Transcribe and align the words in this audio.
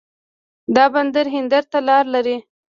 دا 0.75 0.85
بندر 0.93 1.25
هند 1.33 1.53
ته 1.71 1.79
لاره 1.87 2.09
لري. 2.13 2.37